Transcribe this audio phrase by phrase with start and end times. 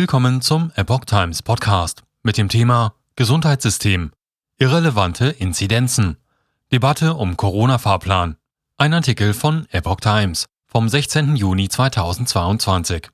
[0.00, 4.12] Willkommen zum Epoch Times Podcast mit dem Thema Gesundheitssystem.
[4.56, 6.18] Irrelevante Inzidenzen.
[6.70, 8.36] Debatte um Corona-Fahrplan.
[8.76, 11.34] Ein Artikel von Epoch Times vom 16.
[11.34, 13.08] Juni 2022.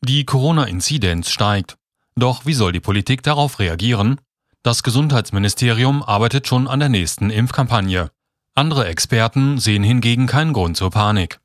[0.00, 1.76] Die Corona-Inzidenz steigt.
[2.16, 4.22] Doch wie soll die Politik darauf reagieren?
[4.62, 8.10] Das Gesundheitsministerium arbeitet schon an der nächsten Impfkampagne.
[8.54, 11.41] Andere Experten sehen hingegen keinen Grund zur Panik.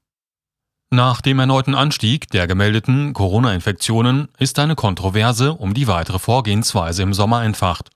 [0.90, 7.14] Nach dem erneuten Anstieg der gemeldeten Corona-Infektionen ist eine Kontroverse um die weitere Vorgehensweise im
[7.14, 7.90] Sommer entfacht.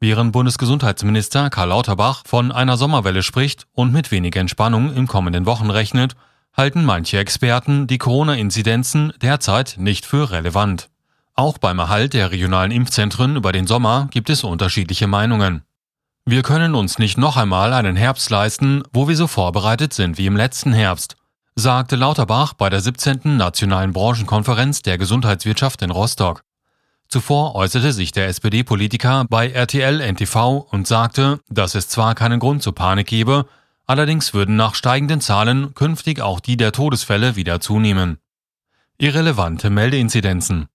[0.00, 5.70] Während Bundesgesundheitsminister Karl Lauterbach von einer Sommerwelle spricht und mit wenig Entspannung in kommenden Wochen
[5.70, 6.16] rechnet,
[6.52, 10.88] halten manche Experten die Corona-Inzidenzen derzeit nicht für relevant.
[11.34, 15.62] Auch beim Erhalt der regionalen Impfzentren über den Sommer gibt es unterschiedliche Meinungen.
[16.24, 20.26] Wir können uns nicht noch einmal einen Herbst leisten, wo wir so vorbereitet sind wie
[20.26, 21.16] im letzten Herbst,
[21.58, 23.38] sagte Lauterbach bei der 17.
[23.38, 26.42] Nationalen Branchenkonferenz der Gesundheitswirtschaft in Rostock.
[27.08, 32.62] Zuvor äußerte sich der SPD-Politiker bei RTL NTV und sagte, dass es zwar keinen Grund
[32.62, 33.46] zur Panik gebe,
[33.86, 38.18] allerdings würden nach steigenden Zahlen künftig auch die der Todesfälle wieder zunehmen.
[38.98, 40.66] Irrelevante Meldeinzidenzen.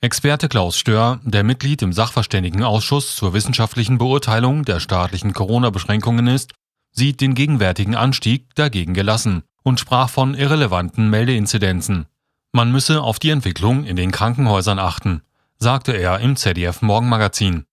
[0.00, 6.52] Experte Klaus Stör, der Mitglied im Sachverständigenausschuss zur wissenschaftlichen Beurteilung der staatlichen Corona-Beschränkungen ist,
[6.92, 12.06] sieht den gegenwärtigen Anstieg dagegen gelassen und sprach von irrelevanten Meldeinzidenzen.
[12.52, 15.22] Man müsse auf die Entwicklung in den Krankenhäusern achten,
[15.58, 17.66] sagte er im ZDF Morgenmagazin.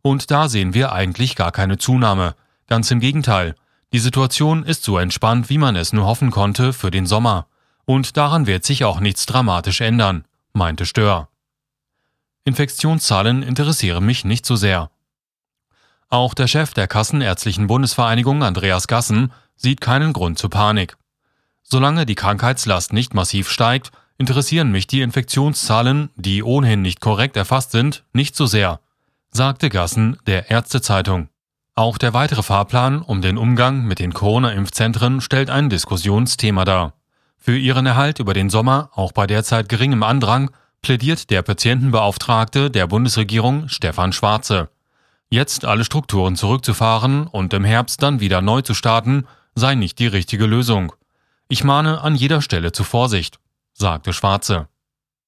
[0.00, 2.34] Und da sehen wir eigentlich gar keine Zunahme.
[2.66, 3.56] Ganz im Gegenteil.
[3.92, 7.46] Die Situation ist so entspannt, wie man es nur hoffen konnte für den Sommer.
[7.84, 11.28] Und daran wird sich auch nichts dramatisch ändern, meinte Stör.
[12.46, 14.90] Infektionszahlen interessieren mich nicht so sehr.
[16.08, 20.96] Auch der Chef der Kassenärztlichen Bundesvereinigung, Andreas Gassen, sieht keinen Grund zur Panik.
[21.64, 27.72] Solange die Krankheitslast nicht massiv steigt, interessieren mich die Infektionszahlen, die ohnehin nicht korrekt erfasst
[27.72, 28.80] sind, nicht so sehr,
[29.30, 31.28] sagte Gassen der Ärztezeitung.
[31.74, 36.92] Auch der weitere Fahrplan um den Umgang mit den Corona-Impfzentren stellt ein Diskussionsthema dar.
[37.36, 40.50] Für ihren Erhalt über den Sommer, auch bei derzeit geringem Andrang,
[40.82, 44.68] plädiert der Patientenbeauftragte der Bundesregierung Stefan Schwarze.
[45.30, 50.06] Jetzt alle Strukturen zurückzufahren und im Herbst dann wieder neu zu starten, sei nicht die
[50.06, 50.92] richtige Lösung.
[51.54, 53.38] Ich mahne an jeder Stelle zu Vorsicht,
[53.74, 54.66] sagte Schwarze.